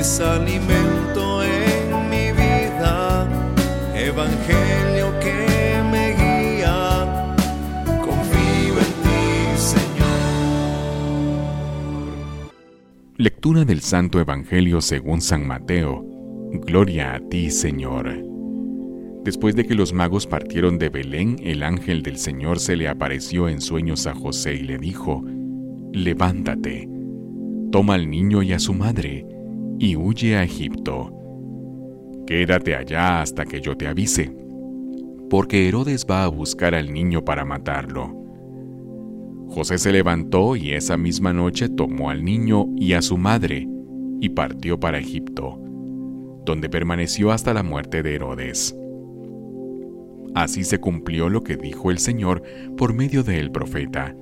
[0.00, 3.28] es alimento en mi vida,
[3.94, 7.36] evangelio que me guía,
[8.00, 10.16] confío en ti, Señor.
[13.18, 16.02] Lectura del Santo Evangelio según San Mateo.
[16.66, 18.24] Gloria a ti, Señor.
[19.22, 23.50] Después de que los magos partieron de Belén, el ángel del Señor se le apareció
[23.50, 25.22] en sueños a José y le dijo,
[25.92, 26.88] Levántate,
[27.70, 29.26] toma al niño y a su madre,
[29.80, 31.10] y huye a Egipto.
[32.26, 34.30] Quédate allá hasta que yo te avise,
[35.30, 38.14] porque Herodes va a buscar al niño para matarlo.
[39.48, 43.66] José se levantó y esa misma noche tomó al niño y a su madre,
[44.20, 45.58] y partió para Egipto,
[46.44, 48.76] donde permaneció hasta la muerte de Herodes.
[50.34, 52.42] Así se cumplió lo que dijo el Señor
[52.76, 54.14] por medio del profeta.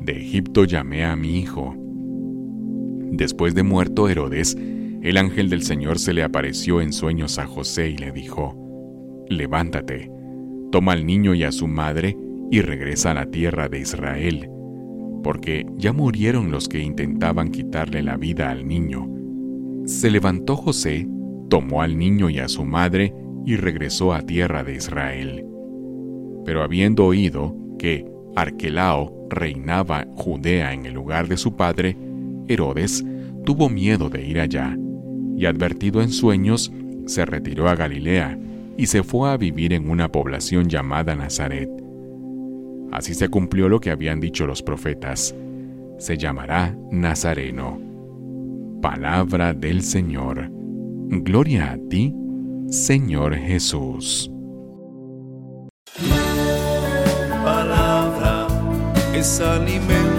[0.00, 1.81] De Egipto llamé a mi hijo.
[3.22, 4.58] Después de muerto Herodes,
[5.00, 8.56] el ángel del Señor se le apareció en sueños a José y le dijo,
[9.28, 10.10] Levántate,
[10.72, 12.16] toma al niño y a su madre
[12.50, 14.50] y regresa a la tierra de Israel,
[15.22, 19.08] porque ya murieron los que intentaban quitarle la vida al niño.
[19.84, 21.06] Se levantó José,
[21.48, 23.14] tomó al niño y a su madre
[23.46, 25.46] y regresó a tierra de Israel.
[26.44, 31.96] Pero habiendo oído que Arquelao reinaba Judea en el lugar de su padre,
[32.48, 33.04] Herodes
[33.44, 34.76] tuvo miedo de ir allá,
[35.36, 36.72] y advertido en sueños,
[37.06, 38.38] se retiró a Galilea
[38.76, 41.68] y se fue a vivir en una población llamada Nazaret.
[42.92, 45.34] Así se cumplió lo que habían dicho los profetas.
[45.98, 47.80] Se llamará Nazareno.
[48.82, 50.50] Palabra del Señor.
[51.08, 52.14] Gloria a ti,
[52.68, 54.30] Señor Jesús.
[57.44, 58.46] palabra
[59.14, 60.11] es alimento